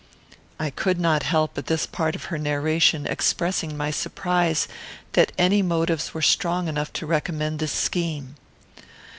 I 0.59 0.71
could 0.71 0.99
not 0.99 1.21
help, 1.21 1.55
at 1.59 1.67
this 1.67 1.85
part 1.85 2.15
of 2.15 2.23
her 2.33 2.39
narration, 2.39 3.05
expressing 3.05 3.77
my 3.77 3.91
surprise 3.91 4.67
that 5.13 5.31
any 5.37 5.61
motives 5.61 6.11
were 6.11 6.23
strong 6.23 6.67
enough 6.67 6.91
to 6.93 7.05
recommend 7.05 7.59
this 7.59 7.71
scheme. 7.73 8.33